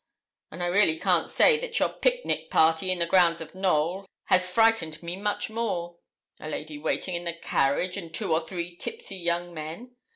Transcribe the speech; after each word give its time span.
And 0.49 0.63
I 0.63 0.65
really 0.65 0.97
can't 0.97 1.29
say 1.29 1.59
that 1.59 1.77
your 1.77 1.89
pic 1.89 2.25
nic 2.25 2.49
party 2.49 2.89
in 2.89 2.97
the 2.97 3.05
grounds 3.05 3.39
of 3.39 3.53
Knowl 3.53 4.07
has 4.29 4.49
frightened 4.49 5.03
me 5.03 5.15
much 5.15 5.51
more. 5.51 5.97
A 6.39 6.49
lady 6.49 6.79
waiting 6.79 7.13
in 7.13 7.23
the 7.25 7.33
carriage, 7.35 7.97
and 7.97 8.11
two 8.11 8.33
or 8.33 8.41
three 8.41 8.75
tipsy 8.77 9.17
young 9.17 9.53
men. 9.53 9.95